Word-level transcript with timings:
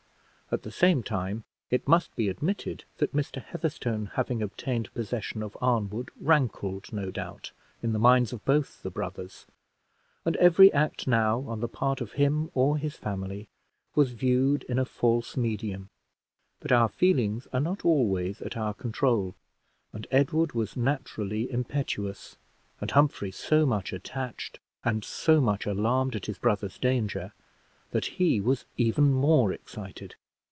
At 0.53 0.63
the 0.63 0.71
same 0.71 1.01
time 1.01 1.45
it 1.69 1.87
must 1.87 2.13
be 2.17 2.27
admitted, 2.27 2.83
that 2.97 3.15
Mr. 3.15 3.41
Heatherstone 3.41 4.07
having 4.15 4.41
obtained 4.41 4.93
possession 4.93 5.41
of 5.41 5.55
Arnwood, 5.61 6.09
rankled, 6.19 6.91
no 6.91 7.09
doubt, 7.09 7.53
in 7.81 7.93
the 7.93 7.99
minds 7.99 8.33
of 8.33 8.43
both 8.43 8.83
the 8.83 8.89
brothers, 8.91 9.47
and 10.25 10.35
every 10.35 10.69
act 10.73 11.07
now, 11.07 11.39
on 11.47 11.61
the 11.61 11.69
part 11.69 12.01
of 12.01 12.11
him 12.19 12.51
or 12.53 12.75
his 12.75 12.97
family, 12.97 13.47
was 13.95 14.11
viewed 14.11 14.63
in 14.63 14.77
a 14.77 14.83
false 14.83 15.37
medium. 15.37 15.87
But 16.59 16.73
our 16.73 16.89
feelings 16.89 17.47
are 17.53 17.61
not 17.61 17.85
always 17.85 18.41
at 18.41 18.57
our 18.57 18.73
control, 18.73 19.35
and 19.93 20.05
Edward 20.11 20.51
was 20.51 20.75
naturally 20.75 21.49
impetuous, 21.49 22.35
and 22.81 22.91
Humphrey 22.91 23.31
so 23.31 23.65
much 23.65 23.93
attached, 23.93 24.59
and 24.83 25.05
so 25.05 25.39
much 25.39 25.65
alarmed 25.65 26.17
at 26.17 26.25
his 26.25 26.37
brother's 26.39 26.77
danger, 26.77 27.31
that 27.91 28.05
he 28.17 28.41
was 28.41 28.65
even 28.75 29.13
more 29.13 29.53
excited. 29.53 30.15